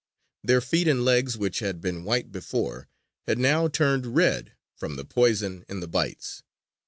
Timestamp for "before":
2.31-2.89